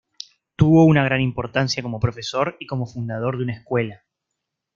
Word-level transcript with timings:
Tuvo 0.55 0.85
una 0.85 1.03
gran 1.03 1.21
importancia 1.21 1.83
como 1.83 1.99
profesor 1.99 2.57
y 2.59 2.65
como 2.65 2.87
fundador 2.87 3.37
de 3.37 3.43
una 3.43 3.53
escuela. 3.53 4.03